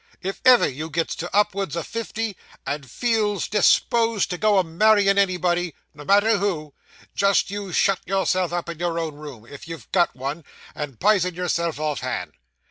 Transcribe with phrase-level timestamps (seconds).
[0.23, 5.19] If ever you gets to up'ards o' fifty, and feels disposed to go a marryin'
[5.19, 6.73] anybody no matter who
[7.13, 10.43] jist you shut yourself up in your own room, if you've got one,
[10.73, 12.31] and pison yourself off hand.